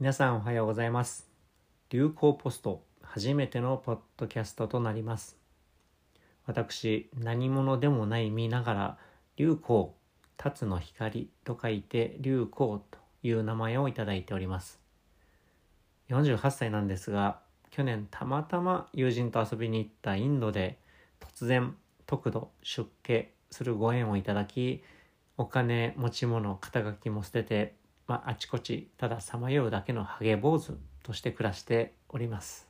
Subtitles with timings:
[0.00, 1.28] 皆さんおはようございます。
[1.90, 5.36] 流行ポスト初めてのポッドキャストとなります。
[6.46, 8.98] 私何者でもない見ながら
[9.36, 9.94] 流行
[10.38, 14.80] 辰の光と書いて流行という名前をいただいております。
[16.08, 17.40] 48歳なんですが
[17.70, 20.78] 去年たまたま友人と遊びに行ったインドで
[21.20, 21.76] 突然
[22.06, 24.82] 特度出家するご縁をいただき
[25.36, 27.74] お金持ち物肩書きも捨てて、
[28.10, 30.72] まあ、あちこちたださまようだけのハゲ坊主
[31.04, 32.68] として暮らしております、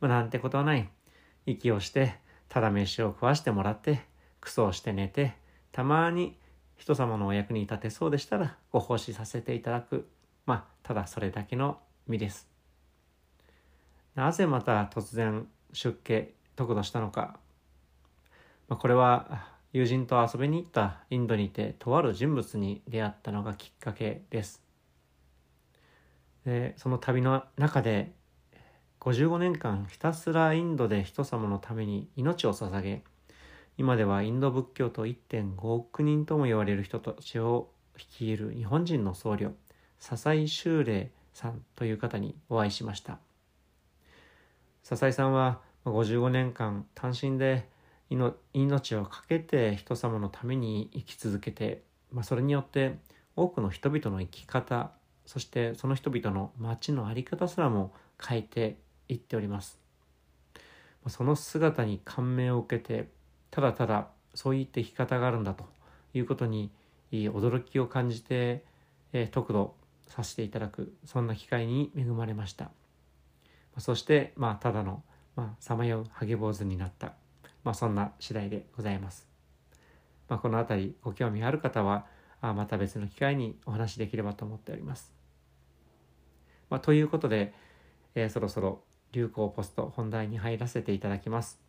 [0.00, 0.88] まあ、なんてことはない。
[1.46, 4.00] 息をしてただ飯を食わしてもらって
[4.40, 5.34] クソをして寝て
[5.70, 6.36] たまに
[6.76, 10.08] 人様のお役に立てそうでしたらご奉仕させていただく。
[10.44, 11.78] まあただそれだけの
[12.08, 12.48] 身です。
[14.16, 17.38] なぜまた突然出家得度したのか、
[18.66, 24.62] まあ、これは友人と遊びに行ったインドにてとある人物に出会ったのがきっかけです。
[26.44, 28.12] でその旅の中で
[29.00, 33.02] 55年間ひたすらインドで人様のために命を捧げ
[33.78, 39.52] 今ではインド仏教と1.5億人とも言われる人たちを率いる日本人の僧侶
[39.98, 43.18] 笹井修霊さんという方にお会いしました。
[44.82, 47.68] 笹井さんは55年間単身で
[48.52, 52.98] 命を懸けて人様のために生き続けて、まあ、それによって
[53.36, 54.92] 多くの人々の生き方
[55.26, 58.76] そしてその人々の街の在り方すらも変えて
[59.08, 59.78] いっております。
[61.08, 63.08] その姿に感銘を受けて
[63.50, 65.64] ただただそういった生き方があるんだと
[66.14, 66.70] いうことに
[67.10, 68.64] 驚きを感じて、
[69.12, 69.74] え、得度
[70.06, 72.70] させていただくそんな機会に恵まれました。
[73.78, 75.02] そしてまあただの
[75.58, 77.21] さまようハゲ坊主になった。
[77.64, 79.28] まあ、そんな次第でございます。
[80.28, 82.06] まあ、この辺りご興味ある方は
[82.40, 85.12] あまた別の機会にお話しできればと思っております。
[86.70, 87.54] まあ、ということで、
[88.14, 88.82] えー、そろそろ
[89.12, 91.60] 流行ポスト本題に入らせていただきます。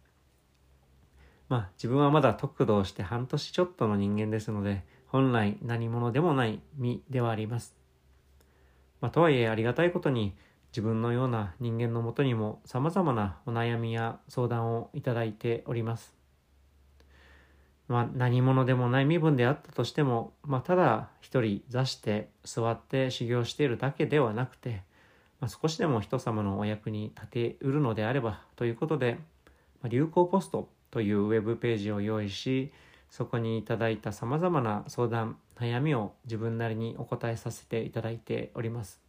[1.49, 7.75] まあ自分はまだ得度をして半年ちょっとの人間ですので本来何者でもない身ではあります。
[9.01, 10.35] まあ、とはいえありがたいことに
[10.73, 16.15] 自分のような人間のもとにも様々なお悩みや相談をいただいております。
[17.87, 24.81] まあ、何者でもない身分であったとしても、まあ、ただ一人座して座って修行しているだけではなくて、
[25.39, 29.19] まあ、少しでも人様のお役に立てうるのであればということで、
[29.83, 32.71] まあ、流行ポストというウェブページを用意し
[33.11, 39.02] そこにいただいた様々な相談悩みを自分なりにお答えさせていただいております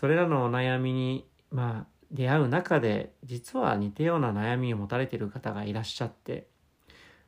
[0.00, 6.46] それらのお悩みに、まあ、出会う中で実は似たような悩みを持たれている方がいらっしゃって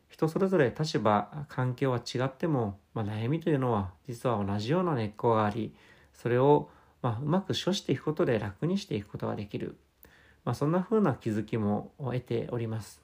[0.09, 5.75] 人それぞれ立場環境は違っても、まあ、悩みというのは実は同じような根っこがあり
[6.15, 6.71] それを、
[7.03, 9.77] まあ、うまく処していくことで楽にしていくことができる、
[10.47, 13.03] まあ、そんな風な気づきも得ております、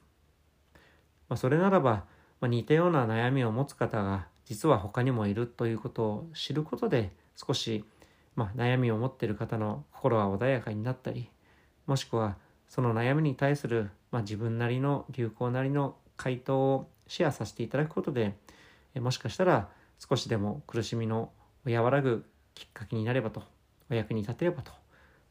[1.28, 2.06] まあ、それならば、
[2.40, 7.84] まあ、似たような悩みを持つ方が実は他にもいるということを知ることで少し
[8.38, 11.28] まあ、悩みを持っている方の心は穏やかになったり
[11.88, 12.37] もしくは
[12.69, 18.37] その悩みに対する、まあ、自分なりの流行なりの回答をシェアさせていただくことで
[18.94, 21.32] もしかしたら少しでも苦しみの
[21.65, 23.43] 和らぐきっかけになればと
[23.91, 24.71] お役に立てればと、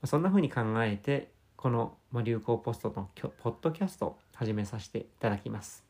[0.03, 3.09] そんな風に考えてこの流行ポストの
[3.39, 5.85] ポッドキャストを始めさせていただきます。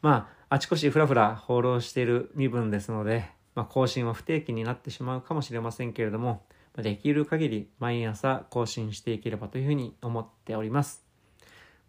[0.00, 6.42] まあ、あちこちふらふら放浪している身分ですので、まあ、更新は不定期になってしまうかもしれませんけれども、
[6.76, 11.04] できる限り毎朝更新していければというふうに思っております。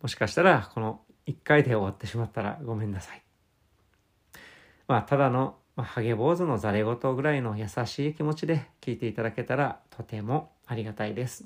[0.02, 3.22] もしかしたらこの1回で終わってしまったらごめんなさい。
[4.88, 11.46] まあ、ただの、まあ、ハゲ坊主のざれ言ぐらいの優しい気持ちで聞いていただけたらとてもありがたいです。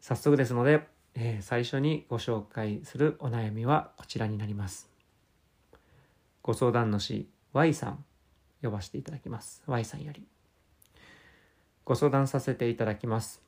[0.00, 4.90] 早速ですので、えー、最初にご紹介するお悩みはこちらになります。
[6.42, 8.04] ご相談主 Y さん
[8.62, 9.62] 呼ばせていただきます。
[9.66, 10.24] Y さんより。
[11.84, 13.42] ご相談させていただきます。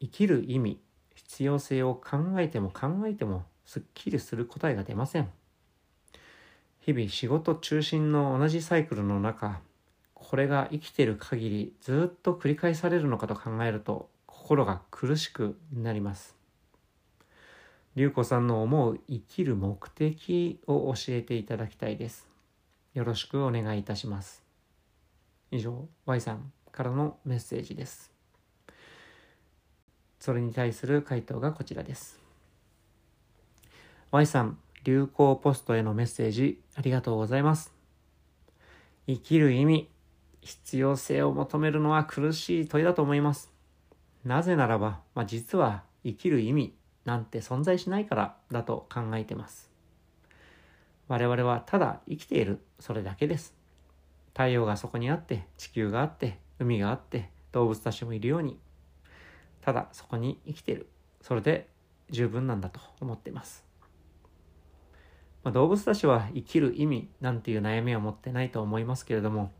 [0.00, 0.80] 生きる意味
[1.14, 5.30] 必要性を考えても考えてもすっきりする答えが出ません。
[6.80, 9.60] 日々仕事中心の同じサイクルの中
[10.14, 16.36] これが生きている限りずっと繰り返されるのかと考えると心が苦しくなります。
[17.94, 22.31] 龍子さんの思う生きる目的を教えていただきたいです。
[22.94, 24.42] よろしくお願いいたします。
[25.50, 28.12] 以上、Y さんからのメッセージです。
[30.20, 32.20] それに対する回答がこちらです。
[34.10, 37.72] Y さん、流行ポストへのメッセージありがとうございます。
[39.06, 39.88] 生きる意味、
[40.42, 43.50] 必要性を求めるのは苦しい問いだと思います。
[44.22, 46.74] なぜならば、まあ、実は生きる意味
[47.06, 49.71] なんて存在しないからだと考えてます。
[51.12, 53.54] 我々はただ生きている、それだけです。
[54.28, 58.58] 太陽がそこにあって、地球があって、海があって、動物たちもいるように、
[59.60, 60.88] ただそこに生きている。
[61.20, 61.68] それで
[62.08, 63.62] 十分なんだと思っています。
[65.44, 69.52] まあ、動物たちは生きる意味なんていう悩みは持ってないと思いますけれども、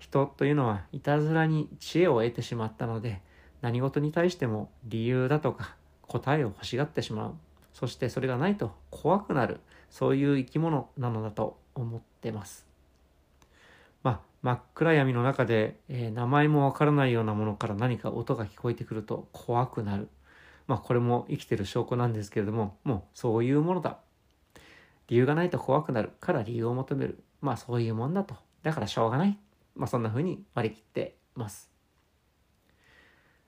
[0.00, 3.22] 人というのはいたずらに知恵を得てしまったので、
[3.60, 5.76] 何事に対しても理由だとか
[6.08, 7.34] 答えを欲しがってしまう。
[7.72, 9.60] そしてそれがないと怖くなる。
[9.90, 12.66] そういう生き物なのだと思ってます。
[14.02, 20.08] まあ、真っ暗闇の中で、えー、名前もわからないようなものから何か音が聞こえてくると怖くなる。
[20.66, 23.98] まあ、これも生きてる証拠なんですけれども、もうそういうものだ。
[25.08, 27.22] 理由がないと怖くなるから理由を求める。
[27.40, 28.36] まあ、そういうもんだと。
[28.62, 29.38] だからしょうがない。
[29.74, 31.70] まあ、そんな風に割り切ってます。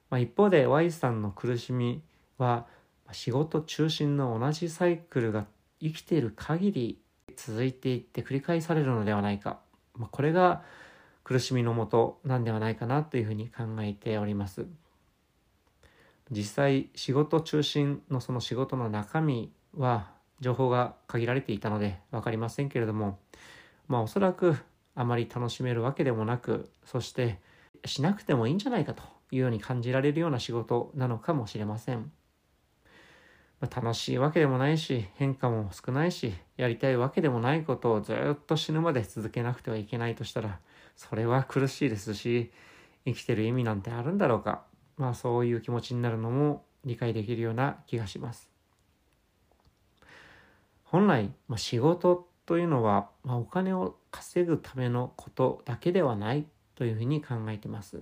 [0.09, 2.01] まあ、一方で Y さんの苦しみ
[2.37, 2.65] は
[3.11, 5.45] 仕事中心の同じサイクルが
[5.81, 7.01] 生きている限り
[7.35, 9.59] 続いていって繰り返されるのではないか、
[9.95, 10.63] まあ、これが
[11.23, 14.65] 苦しみのもとなんではないかなというふうに考えております
[16.29, 23.19] 実際仕事中心のその仕事の中身は情報が限られていたので分かりませんけれども
[23.87, 24.57] まあおそらく
[24.95, 27.39] あまり楽しめるわけでもなくそして
[27.85, 32.11] しなくてもいいんじゃないかというように感じられるような仕事なのかもしれません。
[33.61, 40.59] まあ、楽しいわけでもないし、変化も少ないし、やりたいわけでもないことをずっと死ぬまで続けなくてはいけないとしたら、
[40.95, 42.51] それは苦しいですし、
[43.05, 44.63] 生きてる意味なんてあるんだろうか。
[44.97, 48.49] まあそういう気持ちになるのも理解できるような気がします。
[50.83, 57.95] 本来、まあ、仕事というのは、まあ、お金を稼ぐためのことだけではないというふうに考えています。
[57.95, 58.01] ま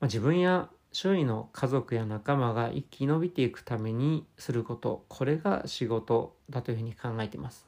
[0.00, 7.66] あ、自分や周囲の家族や仲間が生き延びていくためにすることこれが仕事だというふうに考えています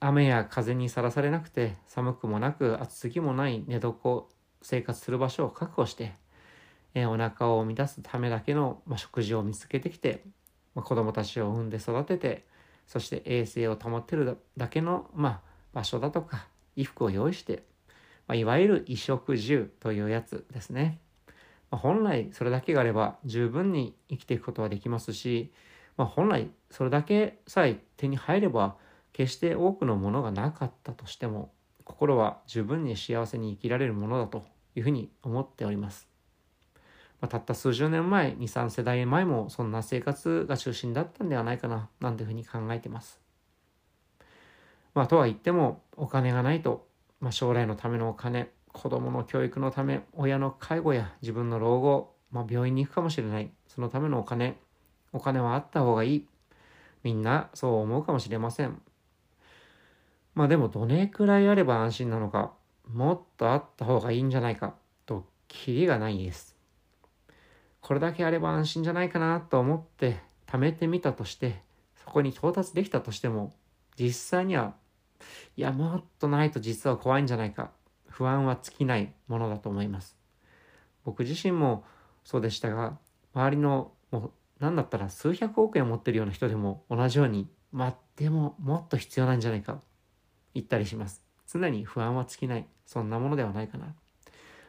[0.00, 4.24] 雨や風にさらされなくて寒くもなく暑すぎもない寝床
[4.62, 6.14] 生活する場所を確保して、
[6.92, 10.24] えお腹を満たすためだけの、ま、食事を見つけてきて、
[10.74, 12.44] まあ、子供たちを産んで育てて
[12.88, 15.40] そして衛生を保ってるだけの、ま、
[15.72, 17.62] 場所だとか衣服を用意して
[18.28, 21.00] ま、いわゆる衣食住というやつですね。
[21.70, 25.52] まあ、本来それだけがあれば十分に生きていくことはできますし、
[25.96, 28.76] まあ、本来それだけさえ手に入れば
[29.12, 31.50] 決して多くのものがなかったとしても
[31.84, 34.44] 心は十分に幸せに生きられるものだと
[34.74, 36.08] いうふうに思っております。
[37.20, 43.20] まあ、たった数十年前、2、3世代前もそんな生活が中心だったんではないかな、なんていうふうに考えてます。
[44.94, 46.88] まあ、とは言っても、お金がないと
[47.20, 53.50] まあ、将来のためのお金子供の教育のため親の介護や自分の老後、まあ、病院に行くかもしれない。
[53.66, 54.56] そのためのお金。
[55.12, 56.26] お金はあった方がいい。
[57.02, 58.80] みんなそう思うかもしれません。
[60.34, 62.52] まあでもどれくらいあれば安心なのか
[62.86, 66.56] もっとあった方がいいんじゃないかとキリがないです。
[67.80, 71.62] これだけあれば安心じゃないかなと思って貯めてみたとして
[71.96, 73.52] そこに到達できたとしても
[73.98, 74.74] 実際には
[75.56, 77.70] いや、もっとないと実は怖いんじゃないか。
[78.18, 80.16] 不安は尽きないものだと思います。
[81.04, 81.84] 僕自身も
[82.24, 82.98] そうでしたが、
[83.32, 89.80] 周りのもう何だったら数百億円持ってるような人でも同じように、まあでももっと必要なんじゃないか
[90.52, 91.22] 言ったりします。
[91.46, 92.66] 常に不安は尽きない。
[92.86, 93.94] そんなものではないかな。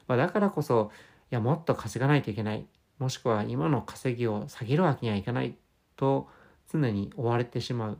[0.07, 0.91] まあ、だからこそ、
[1.31, 2.67] いや、もっと稼がないといけない。
[2.99, 5.55] もしくは今の稼ぎを下げるわけにはいかない
[5.95, 6.27] と
[6.71, 7.97] 常に追われてしまう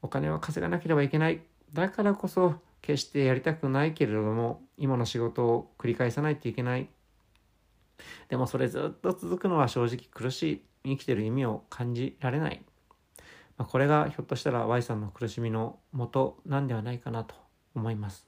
[0.00, 1.42] お金は稼がなければいけない。
[1.72, 6.88] だからこそ、決してやりたくないけれども、今の仕事を繰り返さないといけない。
[8.28, 10.62] でもそれずっと続くのは正直苦しい。
[10.84, 12.62] 生きてる意味を感じられない。
[13.56, 17.34] まあ、これがひょっとしたら Y さんの苦しみの元なんではないかなと
[17.74, 18.26] 思います。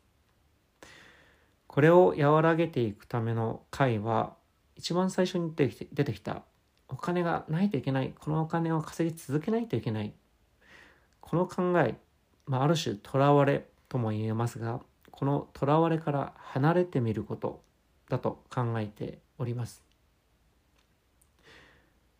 [1.66, 4.36] これを和らげていくための回は、
[4.76, 6.42] 一番最初に出てきた
[6.88, 8.14] お金がないといけない。
[8.18, 10.12] このお金を稼ぎ続けないといけない。
[11.20, 11.96] この考え、
[12.46, 14.80] まあ、ある種とらわれとも言えますが
[15.12, 17.62] このとらわれから離れてみること
[18.10, 19.84] だと考えております。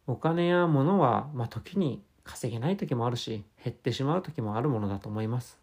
[0.07, 5.59] お金や物は、まあ、時に稼げない時もあるし減ってしまう時もあるものだと思います、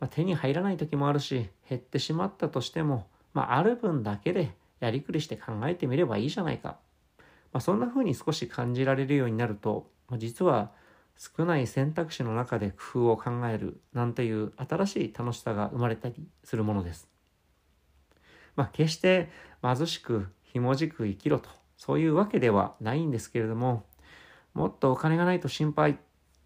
[0.00, 6.78] まあ、手に入らない時もあるし減ってしまったとしても、まあ、ある分だけでやりくりして考えてみればいいじゃないか、
[7.52, 10.72] まあ、そんな風に少し感じられるようになると、まあ、実は
[11.22, 17.08] 少ない選択肢の中で工夫を考えるなんていう新しい楽しさが生まれたりするものです。
[18.56, 19.30] まあ、決して
[19.62, 23.84] 貧しくひもじく生きろとそういうわけではないんですけれども
[24.52, 25.98] もっとお金がないと心配、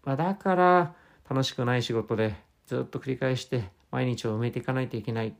[0.03, 0.95] まあ、だから
[1.27, 2.35] 楽しくない仕事で
[2.67, 5.35] ずっと繰り返して毎日を埋めていかないといけない、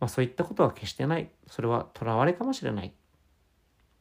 [0.00, 1.30] まあ、そういったことは決してない。
[1.46, 2.92] それはとらわれかもしれない、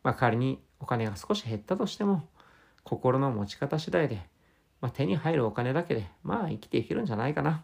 [0.04, 2.28] まあ、仮にお金が少し減ったとしても
[2.84, 4.31] 心の持ち方次第で、
[4.82, 7.64] まあ、手に入るお金だけでまあ生きていけるんじゃないかな、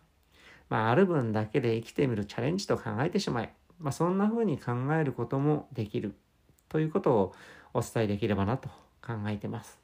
[0.69, 6.15] まあ、ある分だけで生きてみるチャレンジと考えてしまえまあ、そんな風に考えることもできる
[6.69, 7.36] ということを
[7.74, 8.69] お伝えできればなと
[9.05, 9.79] 考えてます。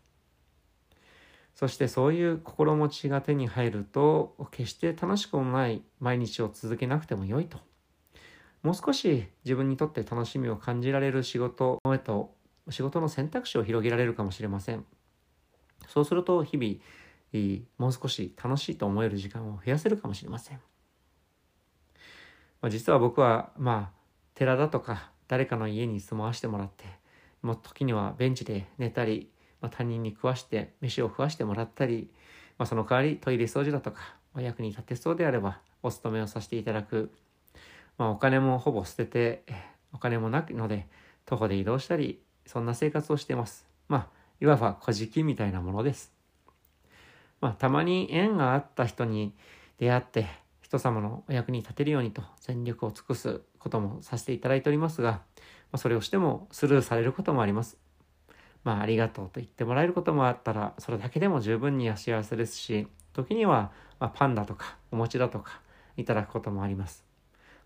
[1.55, 7.59] そしてそういう心持ちが手に入ると決して楽しくもない毎日を続けなくても良いと。
[8.63, 12.33] もう少し自分にとって楽しみを感じられる仕事へと
[12.69, 14.85] 仕事の選択肢を広げられるかもしれません。
[15.87, 16.75] そうすると日々
[17.77, 20.59] もう少し楽しいと思える時間を増やせるかもしれません。
[22.61, 23.97] まあ、実は僕はまあ
[24.35, 26.85] 寺だとか誰かの家に住まわしてもらって
[27.41, 29.29] もう時にはベンチで寝たり、
[29.61, 32.09] まあ、他人に食わして飯を食わしてもらったり、
[32.57, 37.11] まあ、その代わりトイレ掃除だとか、まあ、役に立てそうであればお勤めをさせていただく、
[37.97, 39.43] まあ、お金もほぼ捨てて
[39.91, 40.87] お金もなくので
[41.25, 43.65] 徒歩で移動したりそんな生活をしてます。
[43.87, 44.07] まあ
[44.39, 46.12] いわば小じきみたいなものです。
[47.43, 49.33] まあたまに縁があった人に
[49.77, 50.27] 出会って
[50.61, 55.19] 人様のお役に立てるようにと全力を尽くすこともさせていただいておりますが、
[55.69, 57.77] ま、それをしてもスルーされることもあります。
[58.63, 65.59] まあ、ありがとうと言ってもらえることもあったら、それだけでも十分に幸せですし、時には、まパンだとか、お餅だとか、
[65.97, 67.03] いただくこともあります。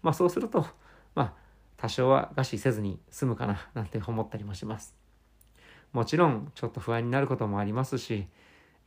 [0.02, 0.66] まあ、そうすると、
[1.14, 1.34] まあ、
[1.78, 4.96] 多少は餓死せずに済むかな、なんて思ったりもします。
[5.94, 8.28] もちろん、ちょっと不安になることもありますし、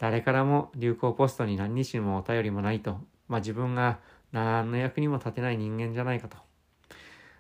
[0.01, 2.99] 誰からも流行ポストに何日もお便りもないと
[3.31, 4.01] まあ自分が
[4.33, 6.37] 何の役にも立てない人間じゃないかと。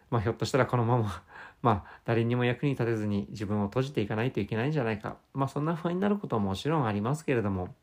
[0.09, 1.23] まあひょっとしたらこのまま
[1.63, 5.17] まあ誰にも役に立てずに自分を閉じていかないといけないんじゃないか。
[5.35, 7.75] まあそんな不安になることももちろんありますけれども、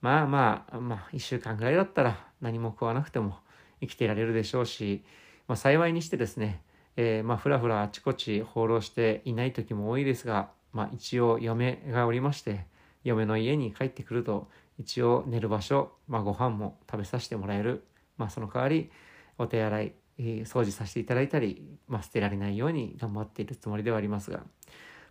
[0.00, 3.38] まあまあ、まあ一週間ぐらいだったら何も食わなくても
[3.80, 5.04] 生きていられるでしょうし、
[5.46, 6.62] まあ幸いにしてですね、
[6.96, 12.66] えー、まあふらふらあちこち放浪していない時も多いですが、まあ一応嫁がおりまして、
[13.04, 17.84] 嫁の家に帰ってくると一応寝る場所、まあ、ご飯も食べさせてもらえる、
[18.16, 18.90] まあ、その代わり
[19.38, 24.40] お手洗い、えー、掃除させていただいたり、まあ、捨てられないように頑張っているつもりではありますが、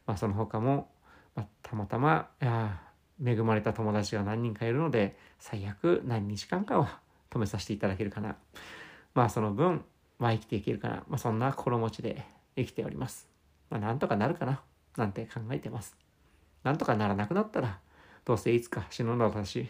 [0.05, 0.89] まあ、その他も、
[1.35, 2.29] まあ、たまたま
[3.23, 8.35] 恵まれた友達が何人かいるので最悪何日間かは 止めさせていただけるかな。
[9.13, 9.85] まあその分、
[10.19, 13.27] まあ、生きていけるかな、まあ、そんな心持ちで生きております、
[13.69, 14.61] まあ、なんとかなるかな
[14.97, 15.97] なんて考えてます。
[16.63, 17.79] なんとかならなくなったら
[18.25, 19.69] どうせいつか死ぬのだし、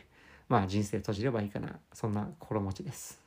[0.50, 1.80] まあ人生閉じればいいかな。
[1.94, 3.22] そんな心持ちです。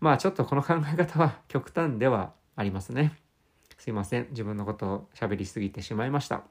[0.00, 3.14] まあちょっとこの考え方は極端ではありますね。
[3.78, 4.28] すいません。
[4.30, 6.42] 自分のことを喋りすぎてしまいました。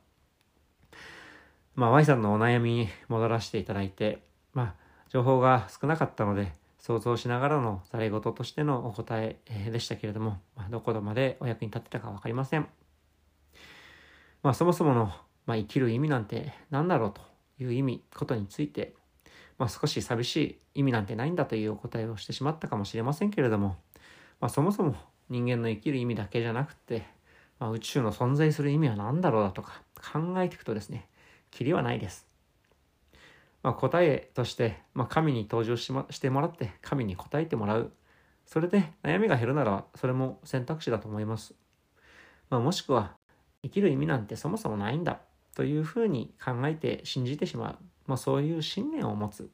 [1.75, 4.75] まあ Y さんのお悩みに戻らせていただいて、まあ
[5.09, 9.37] 情報が少なかったので、想像しながらのざれ言としてのお答え
[9.71, 12.67] でしたけれども、まあ、どこまでお役に立てたか分かりません。
[14.41, 15.13] まあそもそもの、
[15.45, 17.21] まあ、生きる意味なんて何だろうと
[17.59, 18.95] いう意味、ことについて、
[19.57, 23.77] まあ、少し寂しい意味なんてないんだというお答えをしてしまったかもしれませんけれども、
[24.39, 24.95] まあ、そもそも
[25.29, 27.05] 人間の生きる意味だけじゃなくて、
[27.59, 29.83] まあ、宇宙の存在する意味は何だろうだとか
[30.13, 31.07] 考えていくとですね、
[31.51, 32.27] きりはないです。
[33.63, 37.91] まあ、答えとして、まあ、神に登場し,、ま、してもらって神に答えてもらう。
[38.45, 41.53] それで悩みが減るならそれも選択肢だと思います。
[42.49, 43.15] まあ、もしくは
[43.63, 45.21] 生きる意味なんてそもそもないんだ
[45.61, 47.77] というふうに考えて信じてしまう、
[48.07, 49.47] まあ、そういう信念を持つ、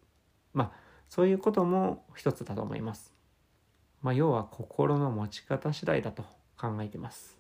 [0.53, 3.13] まあ、そういうことも一つだと思います。
[4.01, 6.23] まあ、要は心の持ち方次第だと
[6.57, 7.37] 考えてます。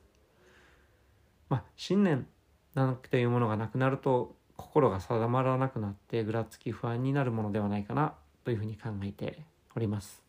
[1.47, 2.27] まあ、信念
[2.73, 9.45] なんていうものがなくなると心が定まらなくなってぐらつき不安になるものではないかなというふうに考えて
[9.77, 10.21] おります。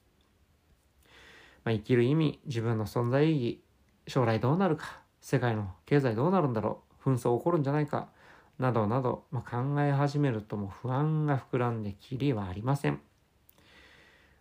[1.65, 3.61] まあ、生きる意味自分の存在意義
[4.07, 8.11] 将来どうなるか世界の経済どうなるんだろう紛争起こるんじゃないか
[8.59, 13.01] などなど、まあ、考え始めるとも不安が膨らんできりはありません。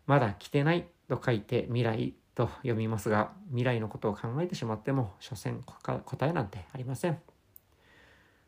[0.08, 7.20] まだ来てないと書いて未来と読みますが、未来のことを考えてしまっても、所詮答えなんてありません。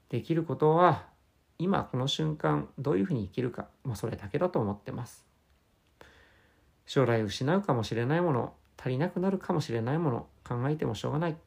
[0.09, 1.07] できることは、
[1.59, 5.25] 今この瞬間どういうふうに生きるか、まあ、それだけだと思ってます。
[6.85, 11.37] 将来失うかもしれないもの、足りなくなるかもしれないもの、考えてもしょうがない。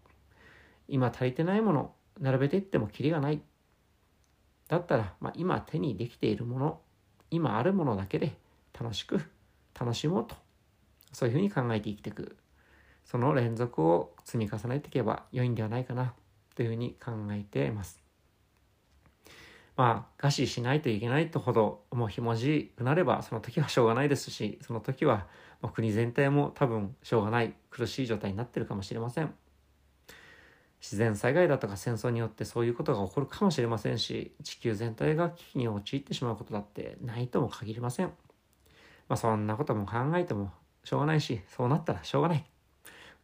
[0.89, 3.41] 今足りてないもの、並べていってもきりがない。
[4.73, 6.81] だったら、まあ、今手にできているもの
[7.31, 8.33] 今あるものだけで
[8.73, 9.21] 楽しく
[9.79, 10.35] 楽しもうと。
[11.13, 12.39] そういうふうに考えて生きていく。
[13.05, 16.15] その連続を積み重ねていけば良いんではないかな
[16.57, 18.01] というふうに考えています。
[19.77, 25.27] まあ餓死しないといけないとほどもうひもじくなればその時はしょうがないですしその時は
[25.75, 29.35] 国全体も多分しょうがない苦しい状態になってるかもしれません。
[30.83, 38.07] 自然災害だとか戦争によってそういうことが起こるかもしれませんし地球全体が危機に陥ってしまうことだってないとも限りません。
[39.09, 40.51] まあそんなことも考えても
[40.83, 42.45] しょうがないしそうなったらしょうがない。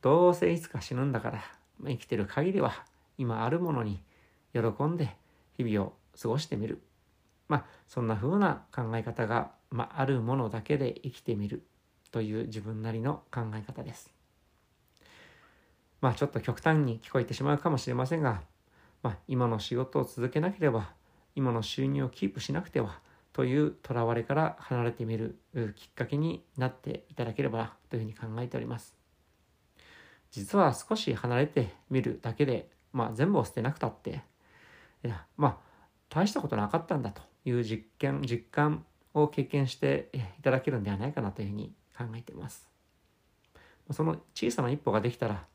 [0.00, 1.42] どうせいつか死ぬんだから
[1.84, 2.72] 生きてる限りは
[3.18, 4.00] 今あるものに
[4.52, 5.16] 喜んで
[5.56, 6.80] 日々を過ごしてみる。
[7.48, 11.64] まあそんな風な考え方が、まあ、あるものだけで生きてみる
[12.12, 14.17] という自分なりの考え方です。
[16.00, 18.42] まあちょっと極端に聞こえてしまうかもしれませんが、
[19.02, 20.92] まあ、今の仕事を続けなければ
[21.34, 23.00] 今の収入をキープしなくては
[23.32, 25.38] というとらわれから離れてみる
[25.76, 28.96] きっかけになっていただければというふうに考えております。
[30.30, 34.22] 実は少し離れてみるだけで、まあ、全部を捨てなくたって
[35.04, 35.56] いやまあ
[36.10, 42.68] 大したことなかったんだという実験実感を経験していただけるんではないかなというふうに考えています。
[43.90, 45.46] その小さな一歩ができたら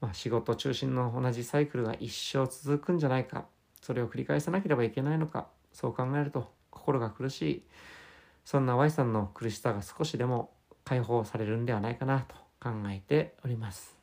[0.00, 3.46] まあ、仕事中心の同じサイクルが一生続くんじゃないか。
[3.80, 5.46] それを繰り返さなければいけないのか。
[5.72, 7.62] そう考えると心が苦しい。
[8.44, 10.50] そんな Y さんの苦しさが少しでも
[10.84, 13.96] 解放されるんではないかなと考えております。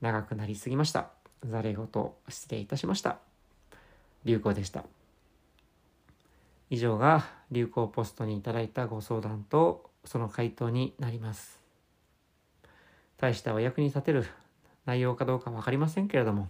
[0.00, 1.10] 長くなりすぎました。
[1.44, 3.18] ざれ言失礼いたしました。
[4.24, 4.84] 流行でした。
[6.68, 11.60] 以上が流行ポストにいただいたご相談とその回答になります。
[13.16, 14.26] 大したお役に立てる
[14.86, 16.48] 内容かどうか分かりませんけれども、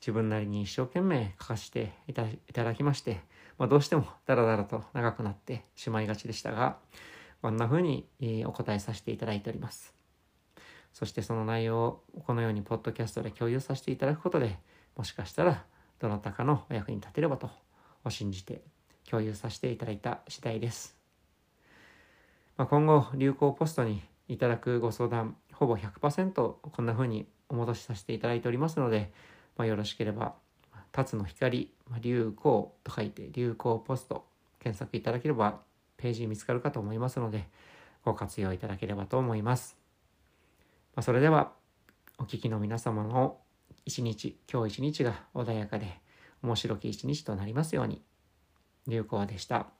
[0.00, 3.20] 自分なりに一生懸命書かせていただきまして、
[3.58, 6.76] まあ、どうしてもダラダラと長くなってしまいがちでしたが、
[7.42, 8.06] こんな風に
[8.46, 9.92] お答えさせていただいております。
[10.92, 14.58] そしてその内容をこのようにポッドキャストで共有させていただくことで、
[14.96, 15.64] もしかしたら
[15.98, 17.50] どなたかのお役に立てればと
[18.04, 18.62] を信じて
[19.08, 20.96] 共有させていただいた次第です。
[22.56, 29.12] まあ、今後、流行ポストにいただくご相談、ほぼ100%こんな風にお戻しさせていただいておりますので、
[29.56, 30.34] まあ、よろしければ、
[30.92, 34.24] 辰の光、流行と書いて流行ポスト
[34.58, 35.60] 検索いただければ
[35.96, 37.48] ページ見つかるかと思いますので、
[38.04, 39.76] ご活用いただければと思います。
[40.94, 41.52] まあ、それでは、
[42.18, 43.38] お聞きの皆様の
[43.84, 46.00] 一日、今日一日が穏やかで
[46.42, 48.02] 面白き一日となりますように、
[48.86, 49.77] 流行でした。